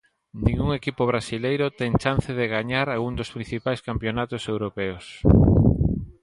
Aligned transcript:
Ningún 0.45 0.69
equipo 0.79 1.01
brasileiro 1.11 1.65
ten 1.79 1.91
chance 2.03 2.29
de 2.39 2.45
gañar 2.55 2.87
algún 2.87 3.13
dos 3.19 3.31
principais 3.35 3.83
campionatos 3.89 4.43
europeos 4.53 5.03